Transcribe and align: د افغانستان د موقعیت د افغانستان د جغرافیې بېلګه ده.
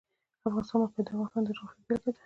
د 0.39 0.41
افغانستان 0.47 0.73
د 0.81 0.83
موقعیت 0.83 1.05
د 1.07 1.09
افغانستان 1.27 1.43
د 1.45 1.49
جغرافیې 1.57 1.83
بېلګه 1.87 2.09
ده. 2.13 2.19